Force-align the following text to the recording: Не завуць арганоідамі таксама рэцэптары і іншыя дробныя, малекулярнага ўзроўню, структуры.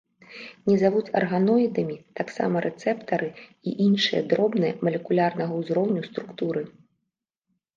Не 0.69 0.75
завуць 0.83 1.13
арганоідамі 1.19 1.97
таксама 2.21 2.63
рэцэптары 2.65 3.29
і 3.41 3.69
іншыя 3.85 4.21
дробныя, 4.33 4.73
малекулярнага 4.89 5.53
ўзроўню, 5.61 6.01
структуры. 6.09 6.61